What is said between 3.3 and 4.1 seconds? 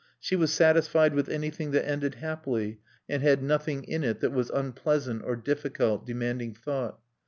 nothing in